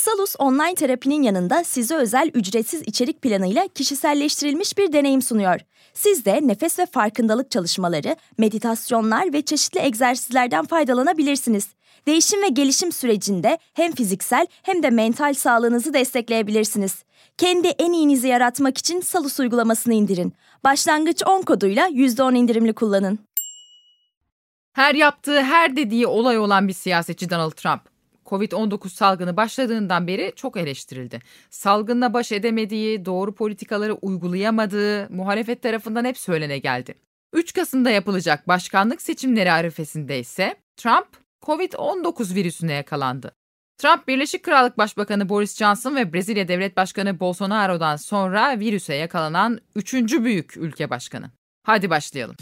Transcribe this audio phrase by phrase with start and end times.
[0.00, 5.60] Salus online terapinin yanında size özel ücretsiz içerik planıyla kişiselleştirilmiş bir deneyim sunuyor.
[5.94, 11.68] Siz de nefes ve farkındalık çalışmaları, meditasyonlar ve çeşitli egzersizlerden faydalanabilirsiniz.
[12.06, 17.04] Değişim ve gelişim sürecinde hem fiziksel hem de mental sağlığınızı destekleyebilirsiniz.
[17.38, 20.32] Kendi en iyinizi yaratmak için Salus uygulamasını indirin.
[20.64, 23.18] Başlangıç 10 koduyla %10 indirimli kullanın.
[24.72, 27.89] Her yaptığı, her dediği olay olan bir siyasetçi Donald Trump.
[28.30, 31.20] Covid-19 salgını başladığından beri çok eleştirildi.
[31.50, 36.94] Salgınla baş edemediği, doğru politikaları uygulayamadığı muhalefet tarafından hep söylene geldi.
[37.32, 41.08] 3 Kasım'da yapılacak başkanlık seçimleri arifesinde ise Trump
[41.42, 43.32] Covid-19 virüsüne yakalandı.
[43.78, 50.24] Trump, Birleşik Krallık Başbakanı Boris Johnson ve Brezilya Devlet Başkanı Bolsonaro'dan sonra virüse yakalanan üçüncü
[50.24, 51.30] büyük ülke başkanı.
[51.62, 52.36] Hadi başlayalım.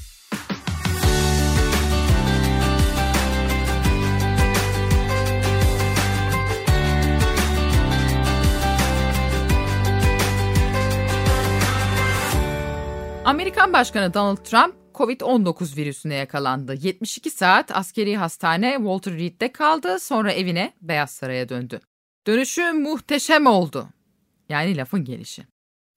[13.28, 16.74] Amerikan Başkanı Donald Trump Covid-19 virüsüne yakalandı.
[16.74, 21.80] 72 saat askeri hastane Walter Reed'de kaldı, sonra evine Beyaz Saray'a döndü.
[22.26, 23.88] Dönüşü muhteşem oldu.
[24.48, 25.46] Yani lafın gelişi.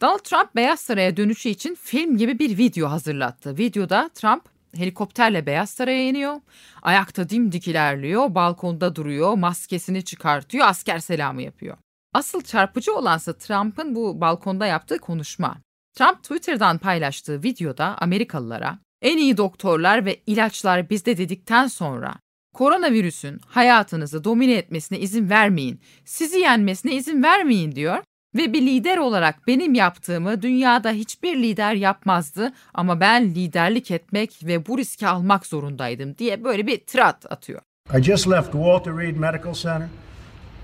[0.02, 3.58] Donald Trump Beyaz Saray'a dönüşü için film gibi bir video hazırlattı.
[3.58, 4.44] Videoda Trump
[4.76, 6.36] helikopterle Beyaz Saray'a iniyor.
[6.82, 11.78] Ayakta dimdik ilerliyor, balkonda duruyor, maskesini çıkartıyor, asker selamı yapıyor.
[12.14, 15.58] Asıl çarpıcı olansa Trump'ın bu balkonda yaptığı konuşma.
[15.96, 22.14] Trump Twitter'dan paylaştığı videoda Amerikalılara en iyi doktorlar ve ilaçlar bizde dedikten sonra
[22.54, 27.98] koronavirüsün hayatınızı domine etmesine izin vermeyin, sizi yenmesine izin vermeyin diyor
[28.36, 34.66] ve bir lider olarak benim yaptığımı dünyada hiçbir lider yapmazdı ama ben liderlik etmek ve
[34.66, 37.62] bu riski almak zorundaydım diye böyle bir tirat atıyor.
[37.98, 39.88] I just left Walter Reed Medical Center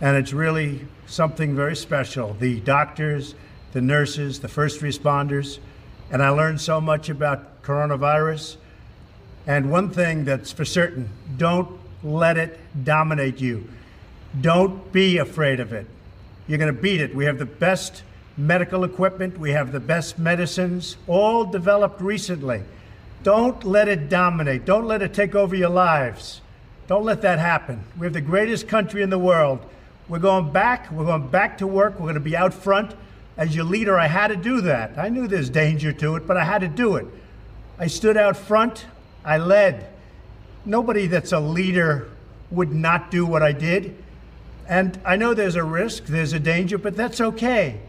[0.02, 2.28] and it's really something very special.
[2.40, 3.34] The doctors,
[3.78, 5.60] the nurses, the first responders,
[6.10, 8.58] and I learned so much about coronavirus.
[9.46, 11.70] And one thing that's for certain don't
[12.04, 13.70] let it dominate you.
[14.42, 15.86] Don't be afraid of it.
[16.48, 17.14] You're going to beat it.
[17.16, 18.02] We have the best
[18.36, 22.64] medical equipment, we have the best medicines, all developed recently.
[23.22, 24.66] Don't let it dominate.
[24.66, 26.42] Don't let it take over your lives.
[26.88, 27.84] Don't let that happen.
[27.96, 29.60] We have the greatest country in the world.
[30.10, 30.92] We're going back.
[30.92, 32.00] We're going back to work.
[32.00, 32.96] We're going to be out front.
[33.38, 34.98] As your leader, I had to do that.
[34.98, 37.06] I knew there's danger to it, but I had to do it.
[37.80, 38.86] I stood out front.
[39.24, 39.86] I led.
[40.66, 42.08] Nobody that's a leader
[42.50, 43.94] would not do what I did.
[44.68, 47.80] And I know there's a risk, there's a danger, but that's okay.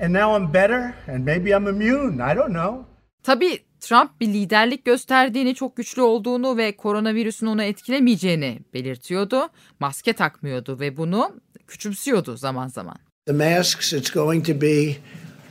[0.00, 2.20] And now I'm better, and maybe I'm immune.
[2.20, 2.84] I don't know.
[3.22, 9.48] Tabii Trump bir liderlik gösterdiğini, çok güçlü olduğunu ve koronavirüsün onu etkilemeyeceğini belirtiyordu.
[9.80, 13.07] Maske takmıyordu ve bunu küçümsüyordu zaman zaman.
[13.28, 15.00] The masks, it's going to be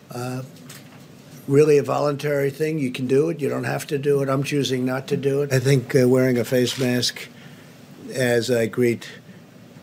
[0.10, 0.42] uh,
[1.48, 2.80] really a voluntary thing.
[2.80, 3.40] You can do it.
[3.40, 4.30] You don't have to do it.
[4.30, 5.54] I'm choosing not to do it.
[5.54, 7.30] I think uh, wearing a face mask
[8.16, 9.08] as I greet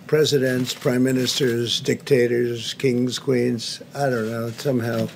[0.09, 5.07] presidents, prime ministers, dictators, kings, queens, I don't know, somehow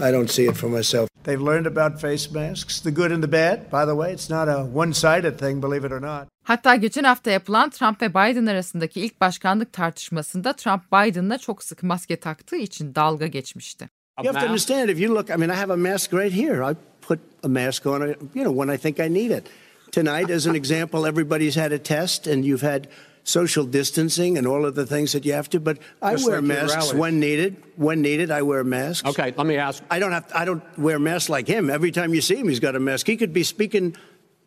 [0.00, 1.10] I don't see it for myself.
[1.24, 3.70] They've learned about face masks, the good and the bad.
[3.72, 6.28] By the way, it's not a one-sided thing, believe it or not.
[6.42, 11.82] Hatta geçen hafta yapılan Trump ve Biden arasındaki ilk başkanlık tartışmasında Trump Biden'la çok sık
[11.82, 13.88] maske taktığı için dalga geçmişti.
[14.24, 16.72] You have to understand if you look, I mean, I have a mask right here.
[16.72, 18.00] I put a mask on,
[18.34, 19.44] you know, when I think I need it.
[19.92, 22.88] Tonight, as an example, everybody's had a test and you've had
[23.24, 25.60] social distancing and all of the things that you have to.
[25.60, 27.56] But I Just wear like masks when needed.
[27.76, 29.08] When needed, I wear masks.
[29.08, 29.82] Okay, let me ask.
[29.90, 30.26] I don't have.
[30.34, 31.70] I don't wear masks like him.
[31.70, 33.06] Every time you see him, he's got a mask.
[33.08, 33.94] He could be speaking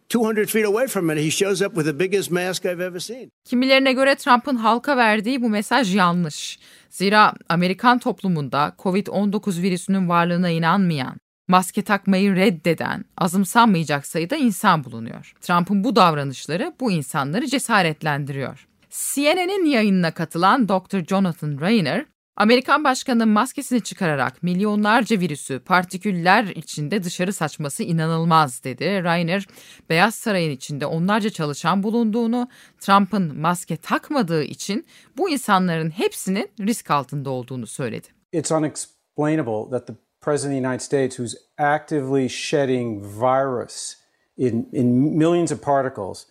[0.09, 1.17] 200 feet away from it.
[1.17, 3.29] He shows up with the biggest mask I've ever seen.
[3.45, 6.59] Kimilerine göre Trump'ın halka verdiği bu mesaj yanlış.
[6.89, 15.33] Zira Amerikan toplumunda Covid-19 virüsünün varlığına inanmayan, maske takmayı reddeden, azımsanmayacak sayıda insan bulunuyor.
[15.41, 18.66] Trump'ın bu davranışları bu insanları cesaretlendiriyor.
[18.89, 21.05] CNN'in yayınına katılan Dr.
[21.07, 22.05] Jonathan Rayner,
[22.37, 29.03] Amerikan başkanının maskesini çıkararak milyonlarca virüsü partiküller içinde dışarı saçması inanılmaz dedi.
[29.03, 29.47] Rainer,
[29.89, 32.49] Beyaz Saray'ın içinde onlarca çalışan bulunduğunu,
[32.79, 34.85] Trump'ın maske takmadığı için
[35.17, 38.07] bu insanların hepsinin risk altında olduğunu söyledi.
[38.31, 43.95] It's unexplainable that the President of the United States, who's actively shedding virus
[44.37, 46.27] in, in millions of particles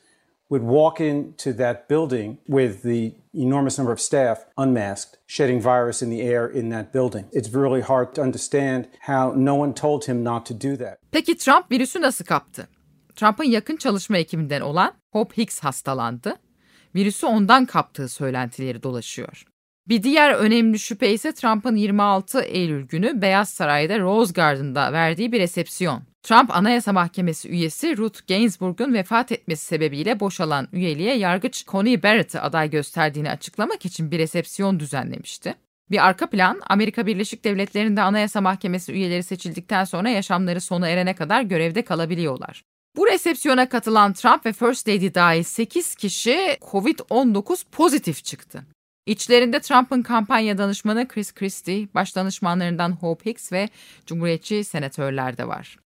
[0.49, 6.11] would walk into that building with the enormous number of staff unmasked, shedding virus in
[6.11, 7.25] the air in that building.
[7.33, 10.99] It's really hard to understand how no one told him not to do that.
[11.11, 12.69] Peki Trump virüsü nasıl kaptı?
[13.17, 16.37] Trump'ın yakın çalışma ekibinden olan Hope Hicks hastalandı.
[16.95, 19.45] Virüsü ondan kaptığı söylentileri dolaşıyor.
[19.89, 25.41] Bir diğer önemli şüphe ise Trump'ın 26 Eylül günü Beyaz Saray'da Rose Garden'da verdiği bir
[25.41, 26.03] resepsiyon.
[26.23, 32.71] Trump Anayasa Mahkemesi üyesi Ruth Ginsburg'un vefat etmesi sebebiyle boşalan üyeliğe yargıç Coney Barrett'ı aday
[32.71, 35.55] gösterdiğini açıklamak için bir resepsiyon düzenlemişti.
[35.91, 41.43] Bir arka plan Amerika Birleşik Devletleri'nde Anayasa Mahkemesi üyeleri seçildikten sonra yaşamları sona erene kadar
[41.43, 42.65] görevde kalabiliyorlar.
[42.97, 48.65] Bu resepsiyona katılan Trump ve First Lady dahil 8 kişi COVID-19 pozitif çıktı.
[49.07, 53.69] İçlerinde Trump'ın kampanya danışmanı Chris Christie, baş danışmanlarından Hope Hicks ve
[54.07, 55.79] Cumhuriyetçi senatörler de var.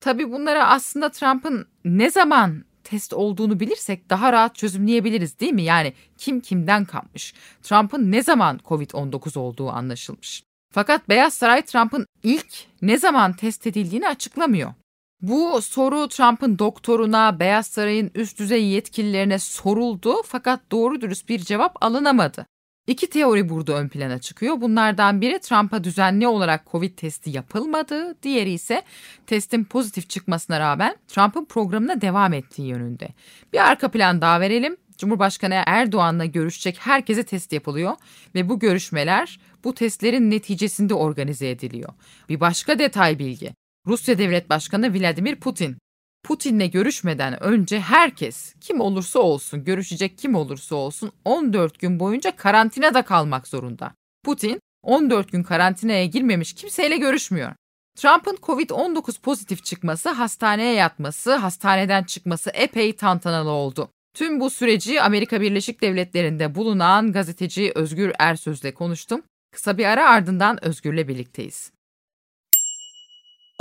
[0.00, 5.62] Tabii bunlara aslında Trump'ın ne zaman test olduğunu bilirsek daha rahat çözümleyebiliriz değil mi?
[5.62, 7.34] Yani kim kimden kapmış?
[7.62, 10.42] Trump'ın ne zaman COVID-19 olduğu anlaşılmış.
[10.72, 14.74] Fakat Beyaz Saray Trump'ın ilk ne zaman test edildiğini açıklamıyor.
[15.22, 21.84] Bu soru Trump'ın doktoruna, Beyaz Saray'ın üst düzey yetkililerine soruldu fakat doğru dürüst bir cevap
[21.84, 22.46] alınamadı.
[22.86, 24.60] İki teori burada ön plana çıkıyor.
[24.60, 28.22] Bunlardan biri Trump'a düzenli olarak Covid testi yapılmadı.
[28.22, 28.82] Diğeri ise
[29.26, 33.08] testin pozitif çıkmasına rağmen Trump'ın programına devam ettiği yönünde.
[33.52, 34.76] Bir arka plan daha verelim.
[34.98, 37.92] Cumhurbaşkanı Erdoğan'la görüşecek herkese test yapılıyor
[38.34, 41.92] ve bu görüşmeler bu testlerin neticesinde organize ediliyor.
[42.28, 43.54] Bir başka detay bilgi.
[43.86, 45.76] Rusya Devlet Başkanı Vladimir Putin
[46.24, 53.02] Putin'le görüşmeden önce herkes kim olursa olsun, görüşecek kim olursa olsun 14 gün boyunca karantinada
[53.02, 53.92] kalmak zorunda.
[54.24, 57.52] Putin 14 gün karantinaya girmemiş kimseyle görüşmüyor.
[57.96, 63.90] Trump'ın Covid-19 pozitif çıkması, hastaneye yatması, hastaneden çıkması epey tantanalı oldu.
[64.14, 69.22] Tüm bu süreci Amerika Birleşik Devletleri'nde bulunan gazeteci Özgür Ersöz'le konuştum.
[69.52, 71.72] Kısa bir ara ardından Özgür'le birlikteyiz.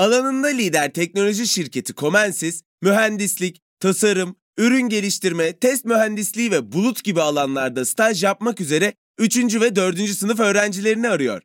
[0.01, 7.85] Alanında lider teknoloji şirketi Comensis, mühendislik, tasarım, ürün geliştirme, test mühendisliği ve bulut gibi alanlarda
[7.85, 9.37] staj yapmak üzere 3.
[9.37, 10.09] ve 4.
[10.09, 11.41] sınıf öğrencilerini arıyor.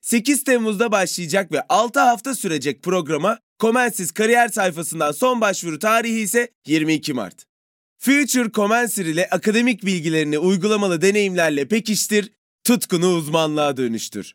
[0.00, 6.48] 8 Temmuz'da başlayacak ve 6 hafta sürecek programa Comensis kariyer sayfasından son başvuru tarihi ise
[6.66, 7.44] 22 Mart.
[7.98, 12.32] Future Comensir ile akademik bilgilerini uygulamalı deneyimlerle pekiştir,
[12.64, 14.34] tutkunu uzmanlığa dönüştür.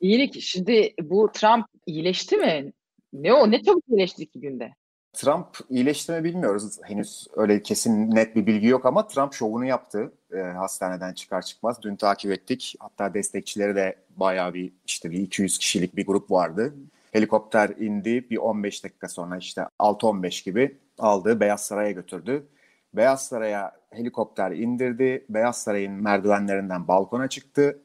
[0.00, 0.42] İyilik.
[0.42, 2.72] Şimdi bu Trump iyileşti mi?
[3.12, 3.50] Ne o?
[3.50, 4.72] Ne çabuk iyileşti iki günde?
[5.12, 6.78] Trump iyileşti mi bilmiyoruz.
[6.82, 11.82] Henüz öyle kesin net bir bilgi yok ama Trump şovunu yaptı e, hastaneden çıkar çıkmaz.
[11.82, 12.74] Dün takip ettik.
[12.80, 16.74] Hatta destekçileri de bayağı bir işte bir 200 kişilik bir grup vardı.
[17.12, 22.46] Helikopter indi bir 15 dakika sonra işte 6-15 gibi aldı Beyaz Saray'a götürdü.
[22.94, 25.24] Beyaz Saray'a helikopter indirdi.
[25.28, 27.78] Beyaz Saray'ın merdivenlerinden balkona çıktı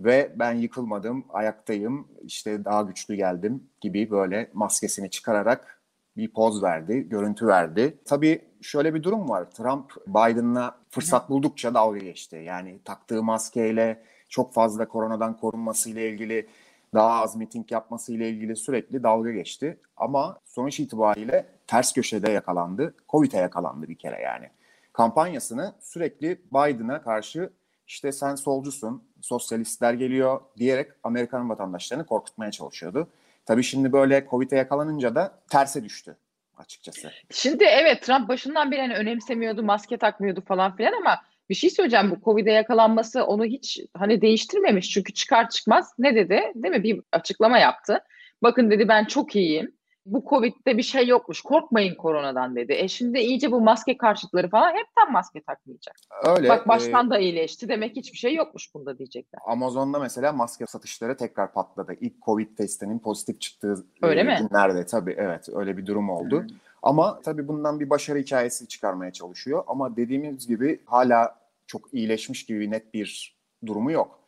[0.00, 5.82] ve ben yıkılmadım, ayaktayım, işte daha güçlü geldim gibi böyle maskesini çıkararak
[6.16, 7.98] bir poz verdi, görüntü verdi.
[8.04, 9.50] Tabii şöyle bir durum var.
[9.50, 12.42] Trump Biden'la fırsat buldukça dalga geçti.
[12.46, 16.46] Yani taktığı maskeyle çok fazla koronadan korunması ile ilgili
[16.94, 19.78] daha az miting yapması ile ilgili sürekli dalga geçti.
[19.96, 22.94] Ama sonuç itibariyle ters köşede yakalandı.
[23.08, 24.50] Covid'e yakalandı bir kere yani.
[24.92, 27.50] Kampanyasını sürekli Biden'a karşı
[27.86, 33.08] işte sen solcusun, sosyalistler geliyor diyerek Amerikan vatandaşlarını korkutmaya çalışıyordu.
[33.46, 36.16] Tabii şimdi böyle Covid'e yakalanınca da terse düştü
[36.56, 37.10] açıkçası.
[37.30, 41.18] Şimdi evet Trump başından beri hani önemsemiyordu, maske takmıyordu falan filan ama
[41.50, 44.90] bir şey söyleyeceğim bu Covid'e yakalanması onu hiç hani değiştirmemiş.
[44.90, 47.98] Çünkü çıkar çıkmaz ne dedi değil mi bir açıklama yaptı.
[48.42, 49.74] Bakın dedi ben çok iyiyim
[50.06, 51.42] bu Covid'de bir şey yokmuş.
[51.42, 52.72] Korkmayın koronadan dedi.
[52.72, 55.96] E şimdi iyice bu maske karşıtları falan hepten maske takmayacak.
[56.24, 56.48] Öyle.
[56.48, 57.68] Bak baştan e, da iyileşti.
[57.68, 59.40] Demek hiçbir şey yokmuş bunda diyecekler.
[59.46, 61.96] Amazon'da mesela maske satışları tekrar patladı.
[62.00, 64.38] İlk Covid testinin pozitif çıktığı öyle e, mi?
[64.48, 66.40] günlerde tabii evet öyle bir durum oldu.
[66.40, 66.48] Hmm.
[66.82, 69.64] Ama tabii bundan bir başarı hikayesi çıkarmaya çalışıyor.
[69.66, 74.18] Ama dediğimiz gibi hala çok iyileşmiş gibi net bir durumu yok.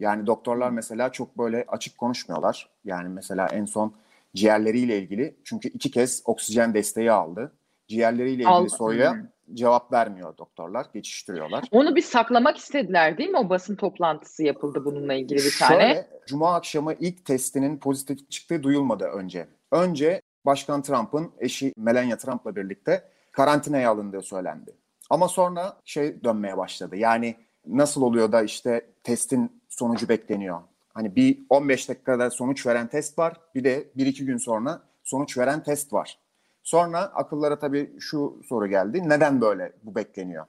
[0.00, 2.68] Yani doktorlar mesela çok böyle açık konuşmuyorlar.
[2.84, 3.94] Yani mesela en son
[4.34, 5.36] ciğerleriyle ilgili.
[5.44, 7.52] Çünkü iki kez oksijen desteği aldı.
[7.88, 9.26] Ciğerleriyle ilgili Al- soruya Hmm.
[9.54, 11.64] cevap vermiyor doktorlar, geçiştiriyorlar.
[11.70, 13.38] Onu bir saklamak istediler değil mi?
[13.38, 15.80] O basın toplantısı yapıldı bununla ilgili bir tane.
[15.82, 19.48] Şöyle, Cuma akşamı ilk testinin pozitif çıktığı duyulmadı önce.
[19.72, 24.76] Önce Başkan Trump'ın eşi Melania Trump'la birlikte karantinaya alındığı söylendi.
[25.10, 26.96] Ama sonra şey dönmeye başladı.
[26.96, 27.36] Yani
[27.66, 30.60] nasıl oluyor da işte testin sonucu bekleniyor.
[30.94, 33.40] Hani bir 15 dakikada sonuç veren test var.
[33.54, 36.18] Bir de 1-2 gün sonra sonuç veren test var.
[36.62, 39.08] Sonra akıllara tabii şu soru geldi.
[39.08, 40.46] Neden böyle bu bekleniyor?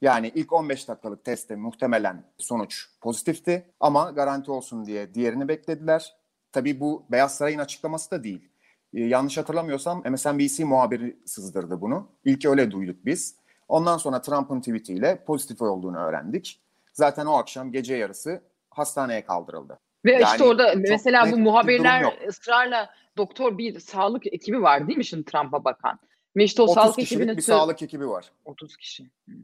[0.00, 6.16] Yani ilk 15 dakikalık testte muhtemelen sonuç pozitifti ama garanti olsun diye diğerini beklediler.
[6.52, 8.48] Tabii bu Beyaz Saray'ın açıklaması da değil.
[8.94, 12.08] Ee, yanlış hatırlamıyorsam MSNBC muhabiri sızdırdı bunu.
[12.24, 13.36] İlk öyle duyduk biz.
[13.68, 16.60] Ondan sonra Trump'ın tweetiyle pozitif olduğunu öğrendik.
[16.92, 18.42] Zaten o akşam gece yarısı
[18.78, 19.78] hastaneye kaldırıldı.
[20.04, 24.98] Ve Yani işte orada mesela bu bir muhabirler ısrarla doktor bir sağlık ekibi var değil
[24.98, 25.98] mi şimdi Trump'a bakan?
[26.36, 28.32] Ve işte o 30 sağlık ekibinin bir sağlık ekibi var.
[28.44, 29.04] 30 kişi.
[29.24, 29.34] Hmm.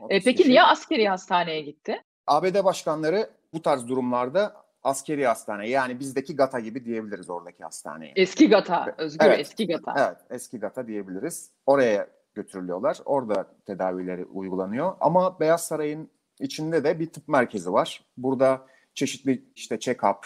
[0.00, 0.48] 30 E, peki kişi.
[0.48, 2.02] niye askeri hastaneye gitti?
[2.26, 8.12] ABD başkanları bu tarz durumlarda askeri hastane yani bizdeki GATA gibi diyebiliriz oradaki hastaneye.
[8.16, 9.40] Eski GATA, Özgür Evet.
[9.40, 9.94] eski GATA.
[10.06, 11.50] Evet, eski GATA diyebiliriz.
[11.66, 12.98] Oraya götürülüyorlar.
[13.04, 14.96] Orada tedavileri uygulanıyor.
[15.00, 18.04] Ama Beyaz Saray'ın içinde de bir tıp merkezi var.
[18.16, 20.24] Burada çeşitli işte check-up,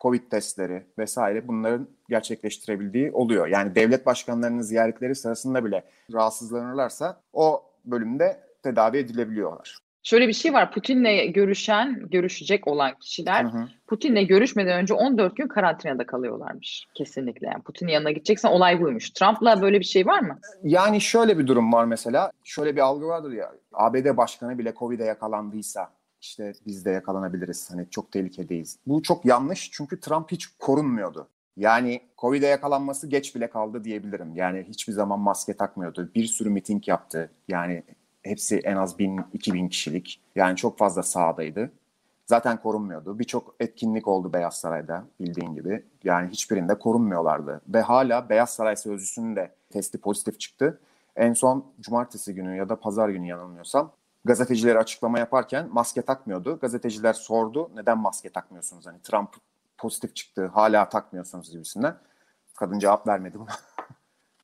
[0.00, 3.46] Covid testleri vesaire bunların gerçekleştirebildiği oluyor.
[3.46, 9.89] Yani devlet başkanlarının ziyaretleri sırasında bile rahatsızlanırlarsa o bölümde tedavi edilebiliyorlar.
[10.02, 10.72] Şöyle bir şey var.
[10.72, 13.46] Putin'le görüşen, görüşecek olan kişiler.
[13.86, 16.86] Putin'le görüşmeden önce 14 gün karantinada kalıyorlarmış.
[16.94, 17.46] Kesinlikle.
[17.46, 19.10] Yani Putin'in yanına gideceksen olay buymuş.
[19.10, 20.38] Trump'la böyle bir şey var mı?
[20.62, 22.32] Yani şöyle bir durum var mesela.
[22.44, 23.52] Şöyle bir algı vardır ya.
[23.72, 25.90] ABD başkanı bile Covid'e yakalandıysa
[26.20, 27.70] işte biz de yakalanabiliriz.
[27.70, 28.78] Hani çok tehlikedeyiz.
[28.86, 31.28] Bu çok yanlış çünkü Trump hiç korunmuyordu.
[31.56, 34.36] Yani Covid'e yakalanması geç bile kaldı diyebilirim.
[34.36, 36.10] Yani hiçbir zaman maske takmıyordu.
[36.14, 37.30] Bir sürü miting yaptı.
[37.48, 37.82] Yani
[38.22, 40.20] hepsi en az bin, iki bin kişilik.
[40.36, 41.72] Yani çok fazla sahadaydı.
[42.26, 43.18] Zaten korunmuyordu.
[43.18, 45.84] Birçok etkinlik oldu Beyaz Saray'da bildiğin gibi.
[46.04, 47.60] Yani hiçbirinde korunmuyorlardı.
[47.68, 50.80] Ve hala Beyaz Saray sözcüsünün de testi pozitif çıktı.
[51.16, 53.92] En son cumartesi günü ya da pazar günü yanılmıyorsam
[54.24, 56.58] gazetecilere açıklama yaparken maske takmıyordu.
[56.60, 58.86] Gazeteciler sordu neden maske takmıyorsunuz?
[58.86, 59.28] Hani Trump
[59.78, 61.96] pozitif çıktı hala takmıyorsunuz gibisinden.
[62.54, 63.50] Kadın cevap vermedi buna.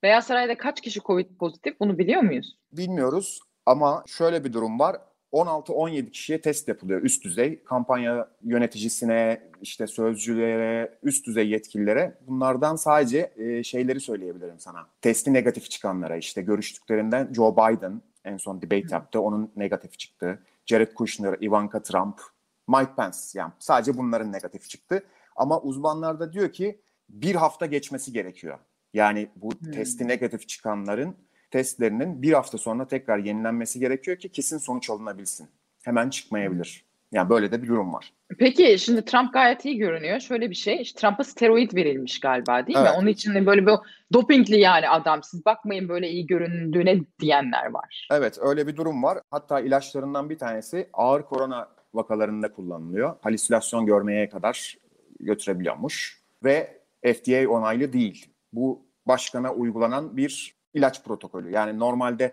[0.03, 2.57] Beyaz Saray'da kaç kişi Covid pozitif bunu biliyor muyuz?
[2.73, 4.97] Bilmiyoruz ama şöyle bir durum var.
[5.33, 7.65] 16-17 kişiye test yapılıyor üst düzey.
[7.65, 12.19] Kampanya yöneticisine, işte sözcülere, üst düzey yetkililere.
[12.27, 14.87] Bunlardan sadece e, şeyleri söyleyebilirim sana.
[15.03, 19.21] Testi negatif çıkanlara işte görüştüklerinden Joe Biden en son debate yaptı.
[19.21, 20.39] Onun negatif çıktı.
[20.67, 22.21] Jared Kushner, Ivanka Trump,
[22.69, 25.03] Mike Pence yani sadece bunların negatif çıktı.
[25.37, 28.59] Ama uzmanlar da diyor ki bir hafta geçmesi gerekiyor.
[28.95, 29.71] Yani bu Hmm.
[29.73, 31.17] testi negatif çıkanların
[31.51, 35.49] testlerinin bir hafta sonra tekrar yenilenmesi gerekiyor ki kesin sonuç alınabilsin.
[35.83, 36.85] Hemen çıkmayabilir.
[37.13, 38.13] Yani böyle de bir durum var.
[38.39, 40.21] Peki şimdi Trump gayet iyi görünüyor.
[40.21, 40.83] Şöyle bir şey.
[40.83, 42.85] işte Trump'a steroid verilmiş galiba değil mi?
[42.89, 42.99] Evet.
[42.99, 43.75] Onun için de böyle bir
[44.13, 45.23] dopingli yani adam.
[45.23, 48.09] Siz bakmayın böyle iyi göründüğüne diyenler var.
[48.13, 49.19] Evet öyle bir durum var.
[49.31, 53.17] Hatta ilaçlarından bir tanesi ağır korona vakalarında kullanılıyor.
[53.21, 54.77] Halüsinasyon görmeye kadar
[55.21, 56.21] götürebiliyormuş.
[56.45, 58.27] Ve FDA onaylı değil.
[58.53, 61.51] Bu başkana uygulanan bir ilaç protokolü.
[61.51, 62.33] Yani normalde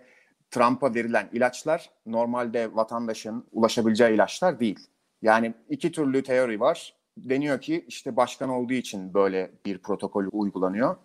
[0.50, 4.78] Trump'a verilen ilaçlar normalde vatandaşın ulaşabileceği ilaçlar değil.
[5.22, 6.94] Yani iki türlü teori var.
[7.18, 10.96] Deniyor ki işte başkan olduğu için böyle bir protokol uygulanıyor.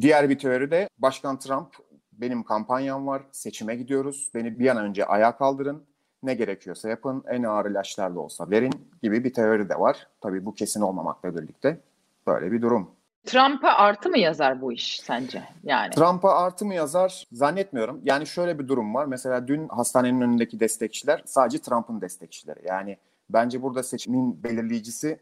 [0.00, 1.68] Diğer bir teori de Başkan Trump
[2.12, 5.84] benim kampanyam var, seçime gidiyoruz, beni bir an önce ayağa kaldırın,
[6.22, 8.72] ne gerekiyorsa yapın, en ağır ilaçlar da olsa verin
[9.02, 10.08] gibi bir teori de var.
[10.20, 11.80] Tabii bu kesin olmamakla birlikte
[12.26, 12.90] böyle bir durum.
[13.26, 15.42] Trump'a artı mı yazar bu iş sence?
[15.62, 18.00] Yani Trump'a artı mı yazar zannetmiyorum.
[18.04, 19.06] Yani şöyle bir durum var.
[19.06, 22.60] Mesela dün hastanenin önündeki destekçiler sadece Trump'ın destekçileri.
[22.66, 22.98] Yani
[23.30, 25.20] bence burada seçimin belirleyicisi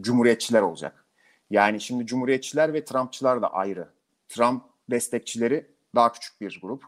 [0.00, 1.04] cumhuriyetçiler olacak.
[1.50, 3.88] Yani şimdi cumhuriyetçiler ve Trumpçılar da ayrı.
[4.28, 6.84] Trump destekçileri daha küçük bir grup.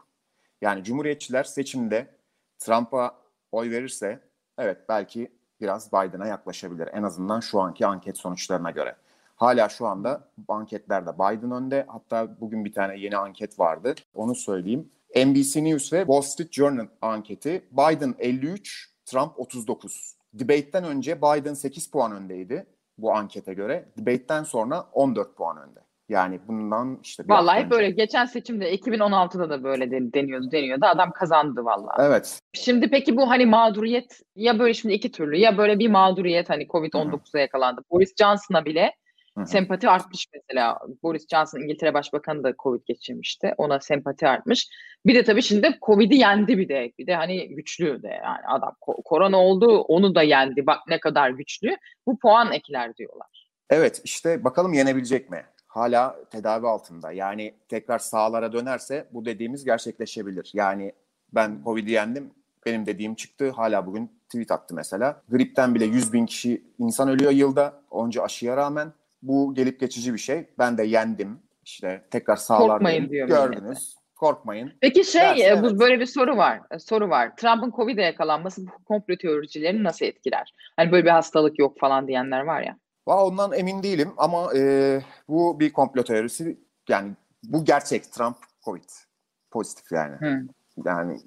[0.61, 2.15] Yani cumhuriyetçiler seçimde
[2.59, 3.15] Trump'a
[3.51, 4.19] oy verirse
[4.57, 6.89] evet belki biraz Biden'a yaklaşabilir.
[6.93, 8.95] En azından şu anki anket sonuçlarına göre.
[9.37, 11.85] Hala şu anda anketlerde Biden önde.
[11.87, 13.95] Hatta bugün bir tane yeni anket vardı.
[14.15, 14.89] Onu söyleyeyim.
[15.15, 17.65] NBC News ve Wall Street Journal anketi.
[17.71, 20.17] Biden 53, Trump 39.
[20.33, 22.65] Debate'den önce Biden 8 puan öndeydi
[22.97, 23.85] bu ankete göre.
[23.97, 25.79] Debate'den sonra 14 puan önde.
[26.09, 30.85] Yani bundan işte bir vallahi hep böyle geçen seçimde 2016'da da böyle den- deniyordu deniyordu.
[30.85, 32.01] Adam kazandı vallahi.
[32.01, 32.39] Evet.
[32.53, 36.67] Şimdi peki bu hani mağduriyet ya böyle şimdi iki türlü ya böyle bir mağduriyet hani
[36.67, 37.81] Covid-19'a yakalandı.
[37.91, 38.93] Boris Johnson'a bile
[39.37, 39.45] Hı-hı.
[39.45, 40.79] Sempati artmış mesela.
[41.03, 43.53] Boris Johnson İngiltere Başbakanı da Covid geçirmişti.
[43.57, 44.69] Ona sempati artmış.
[45.05, 46.91] Bir de tabii şimdi Covid'i yendi bir de.
[46.99, 48.75] Bir de hani güçlü de yani adam.
[48.81, 50.67] Korona oldu onu da yendi.
[50.67, 51.77] Bak ne kadar güçlü.
[52.07, 53.49] Bu puan ekler diyorlar.
[53.69, 55.45] Evet işte bakalım yenebilecek mi?
[55.67, 57.11] Hala tedavi altında.
[57.11, 60.51] Yani tekrar sahalara dönerse bu dediğimiz gerçekleşebilir.
[60.53, 60.93] Yani
[61.33, 62.31] ben Covid'i yendim.
[62.65, 63.51] Benim dediğim çıktı.
[63.51, 65.21] Hala bugün tweet attı mesela.
[65.29, 67.81] Gripten bile 100 bin kişi insan ölüyor yılda.
[67.91, 68.93] Onca aşıya rağmen.
[69.21, 70.49] Bu gelip geçici bir şey.
[70.59, 71.39] Ben de yendim.
[71.63, 73.09] İşte tekrar sahalardayım.
[73.09, 73.61] Gördünüz.
[73.61, 73.79] Millete.
[74.15, 74.73] Korkmayın.
[74.81, 75.79] Peki şey Derse, e, bu evet.
[75.79, 76.61] böyle bir soru var.
[76.71, 77.35] E, soru var.
[77.35, 80.53] Trump'ın Covid'e yakalanması bu komplo teoricilerini nasıl etkiler?
[80.75, 82.77] Hani böyle bir hastalık yok falan diyenler var ya.
[83.07, 86.59] Va ondan emin değilim ama e, bu bir komplo teorisi.
[86.89, 87.11] Yani
[87.43, 88.11] bu gerçek.
[88.11, 88.89] Trump Covid
[89.51, 90.15] pozitif yani.
[90.15, 90.41] Hı.
[90.85, 91.19] Yani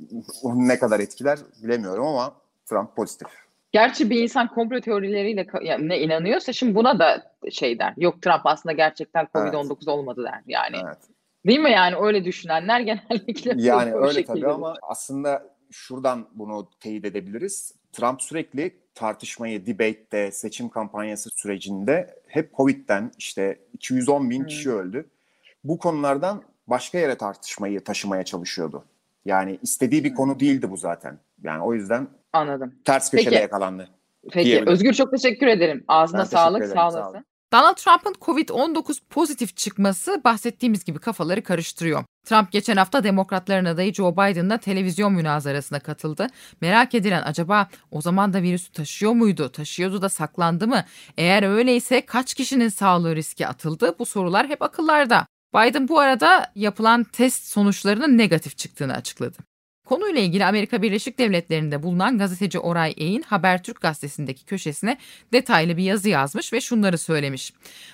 [0.45, 2.35] ne kadar etkiler bilemiyorum ama
[2.67, 3.29] Trump pozitif.
[3.73, 7.95] Gerçi bir insan komplo teorileriyle yani ne inanıyorsa şimdi buna da şey der.
[7.97, 9.89] Yok Trump aslında gerçekten Covid-19 evet.
[9.89, 10.77] olmadı der yani.
[10.87, 10.99] Evet.
[11.47, 17.75] Değil mi yani öyle düşünenler genellikle yani öyle tabii ama aslında şuradan bunu teyit edebiliriz.
[17.93, 24.47] Trump sürekli tartışmayı debate'de, seçim kampanyası sürecinde hep Covid'den işte 210 bin hmm.
[24.47, 25.11] kişi öldü.
[25.65, 28.85] Bu konulardan başka yere tartışmayı taşımaya çalışıyordu.
[29.25, 31.19] Yani istediği bir konu değildi bu zaten.
[31.43, 32.75] Yani o yüzden Anladım.
[32.85, 33.43] ters köşede Peki.
[33.43, 33.89] yakalandı.
[34.33, 35.85] Peki Özgür çok teşekkür ederim.
[35.89, 37.25] Ağzına ben sağlık, sağ olasın.
[37.53, 42.05] Donald Trump'ın Covid-19 pozitif çıkması bahsettiğimiz gibi kafaları karıştırıyor.
[42.25, 46.27] Trump geçen hafta demokratların adayı Joe Biden'la televizyon münazarasına katıldı.
[46.61, 49.53] Merak edilen acaba o zaman da virüsü taşıyor muydu?
[49.53, 50.85] Taşıyordu da saklandı mı?
[51.17, 53.97] Eğer öyleyse kaç kişinin sağlığı riske atıldı?
[53.99, 55.27] Bu sorular hep akıllarda.
[55.55, 59.39] Biden bu arada yapılan test sonuçlarının negatif çıktığını açıkladı.
[59.87, 64.99] Konuyla ilgili Amerika Birleşik Devletleri'nde bulunan gazeteci Oray Eğin Habertürk gazetesindeki köşesine
[65.33, 67.53] detaylı bir yazı yazmış ve şunları söylemiş.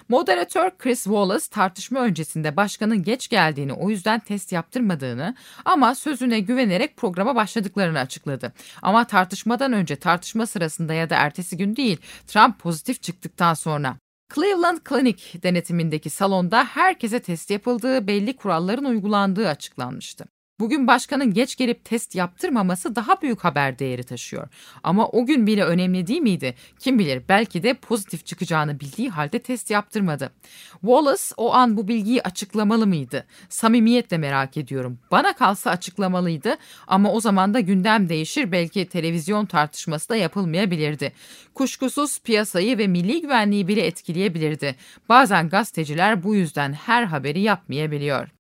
[0.09, 5.35] Moderatör Chris Wallace tartışma öncesinde başkanın geç geldiğini o yüzden test yaptırmadığını
[5.65, 8.53] ama sözüne güvenerek programa başladıklarını açıkladı.
[8.83, 13.97] Ama tartışmadan önce tartışma sırasında ya da ertesi gün değil Trump pozitif çıktıktan sonra
[14.35, 20.25] Cleveland Clinic denetimindeki salonda herkese test yapıldığı, belli kuralların uygulandığı açıklanmıştı.
[20.61, 24.49] Bugün başkanın geç gelip test yaptırmaması daha büyük haber değeri taşıyor.
[24.83, 26.55] Ama o gün bile önemli değil miydi?
[26.79, 30.33] Kim bilir belki de pozitif çıkacağını bildiği halde test yaptırmadı.
[30.71, 33.27] Wallace o an bu bilgiyi açıklamalı mıydı?
[33.49, 34.99] Samimiyetle merak ediyorum.
[35.11, 41.13] Bana kalsa açıklamalıydı ama o zaman da gündem değişir belki televizyon tartışması da yapılmayabilirdi.
[41.55, 44.75] Kuşkusuz piyasayı ve milli güvenliği bile etkileyebilirdi.
[45.09, 48.36] Bazen gazeteciler bu yüzden her haberi yapmayabiliyor.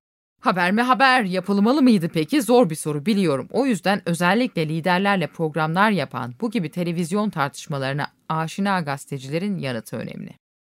[0.46, 2.42] Haber mi haber yapılmalı mıydı peki?
[2.42, 3.48] Zor bir soru biliyorum.
[3.50, 10.30] O yüzden özellikle liderlerle programlar yapan bu gibi televizyon tartışmalarına aşina gazetecilerin yanıtı önemli.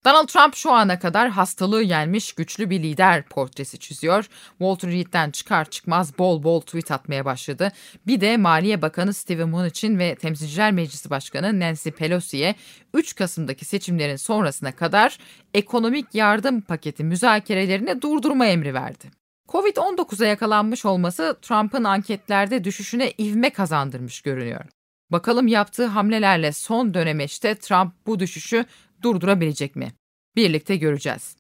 [0.05, 4.29] Donald Trump şu ana kadar hastalığı yenmiş güçlü bir lider portresi çiziyor.
[4.49, 7.71] Walter Reed'den çıkar çıkmaz bol bol tweet atmaya başladı.
[8.08, 12.55] Bir de Maliye Bakanı Steven Mnuchin ve Temsilciler Meclisi Başkanı Nancy Pelosi'ye
[12.93, 15.17] 3 Kasım'daki seçimlerin sonrasına kadar
[15.53, 19.18] ekonomik yardım paketi müzakerelerini durdurma emri verdi.
[19.49, 24.65] Covid-19'a yakalanmış olması Trump'ın anketlerde düşüşüne ivme kazandırmış görünüyor.
[25.12, 28.65] Bakalım yaptığı hamlelerle son dönemeçte Trump bu düşüşü
[29.01, 29.93] durdurabilecek mi?
[30.35, 31.35] Birlikte göreceğiz.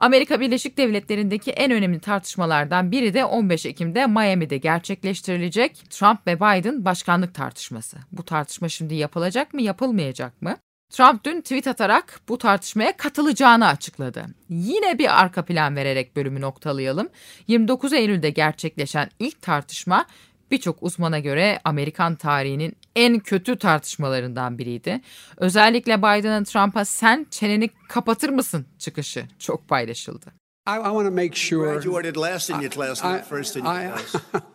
[0.00, 6.84] Amerika Birleşik Devletleri'ndeki en önemli tartışmalardan biri de 15 Ekim'de Miami'de gerçekleştirilecek Trump ve Biden
[6.84, 7.96] başkanlık tartışması.
[8.12, 10.56] Bu tartışma şimdi yapılacak mı, yapılmayacak mı?
[10.90, 14.24] Trump dün tweet atarak bu tartışmaya katılacağını açıkladı.
[14.48, 17.08] Yine bir arka plan vererek bölümü noktalayalım.
[17.46, 20.06] 29 Eylül'de gerçekleşen ilk tartışma
[20.50, 25.00] birçok uzmana göre Amerikan tarihinin en kötü tartışmalarından biriydi.
[25.36, 30.26] Özellikle Biden'ın Trump'a sen çeneni kapatır mısın çıkışı çok paylaşıldı.
[30.68, 31.74] I, I want to make sure.
[31.74, 33.90] Graduated last in your class, not first in your I,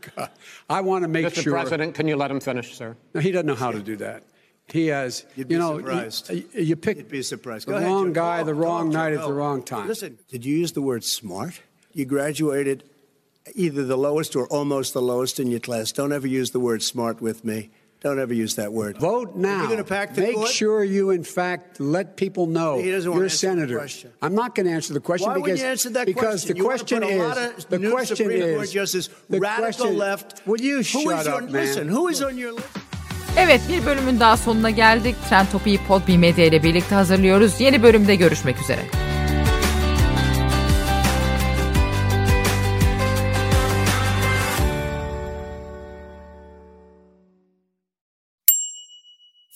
[0.02, 0.30] class.
[0.70, 1.42] I want to make Mr.
[1.44, 1.56] sure.
[1.58, 1.62] Mr.
[1.62, 2.96] President, can you let him finish, sir?
[3.16, 4.24] No, he doesn't know how to do that.
[4.72, 6.30] He has, You'd you know, surprised.
[6.30, 7.68] Uh, you, you pick You'd be surprised.
[7.68, 8.14] the ahead, wrong Joe.
[8.22, 9.88] guy, the wrong go, night at the wrong time.
[9.88, 11.62] Listen, did you use the word smart?
[11.94, 12.84] You graduated
[13.56, 15.92] either the lowest or almost the lowest in your class.
[15.92, 17.72] Don't ever use the word smart with me.
[18.02, 18.98] Don't ever use that word.
[18.98, 19.58] Vote now.
[19.58, 20.48] You're going to pack the Make court?
[20.48, 23.60] sure you, in fact, let people know He doesn't you're want a to answer the
[23.60, 23.78] senator.
[23.78, 24.14] question.
[24.22, 26.52] I'm not going to answer the question Why because you answer that because question?
[26.54, 29.10] the You question put a lot is of the new question Supreme is Court justice,
[29.30, 30.48] the radical question, left.
[30.48, 31.54] Will you Who shut is up, on, man?
[31.66, 32.68] Listen, who is on your list?
[33.38, 35.16] Evet bir bölümün daha sonuna geldik.
[35.30, 37.62] Trend Topi'yi Podbi Medya ile birlikte hazırlıyoruz.
[37.62, 38.82] Yeni bölümde görüşmek üzere.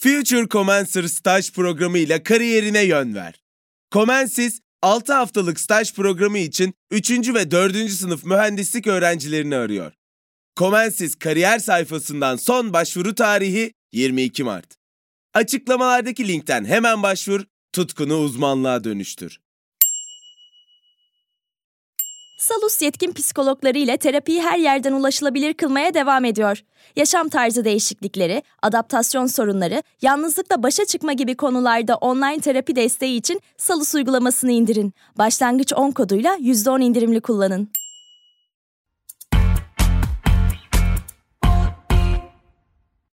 [0.03, 3.41] Future Commencer staj programı ile kariyerine yön ver.
[3.91, 7.11] Comensis, 6 haftalık staj programı için 3.
[7.33, 7.89] ve 4.
[7.89, 9.91] sınıf mühendislik öğrencilerini arıyor.
[10.55, 14.75] Comensis kariyer sayfasından son başvuru tarihi 22 Mart.
[15.33, 17.41] Açıklamalardaki linkten hemen başvur,
[17.73, 19.39] tutkunu uzmanlığa dönüştür.
[22.39, 26.63] Salus yetkin psikologları ile terapiyi her yerden ulaşılabilir kılmaya devam ediyor.
[26.95, 33.95] Yaşam tarzı değişiklikleri, adaptasyon sorunları, yalnızlıkla başa çıkma gibi konularda online terapi desteği için Salus
[33.95, 34.93] uygulamasını indirin.
[35.17, 37.69] Başlangıç 10 koduyla %10 indirimli kullanın.